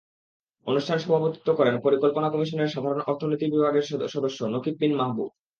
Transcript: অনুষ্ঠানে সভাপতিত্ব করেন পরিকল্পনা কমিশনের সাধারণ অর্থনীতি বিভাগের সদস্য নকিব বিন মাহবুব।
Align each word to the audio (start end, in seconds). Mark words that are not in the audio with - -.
অনুষ্ঠানে 0.67 0.99
সভাপতিত্ব 0.99 1.49
করেন 1.59 1.75
পরিকল্পনা 1.85 2.27
কমিশনের 2.29 2.73
সাধারণ 2.75 3.01
অর্থনীতি 3.03 3.45
বিভাগের 3.47 3.85
সদস্য 4.13 4.39
নকিব 4.53 4.75
বিন 4.79 4.93
মাহবুব। 4.95 5.29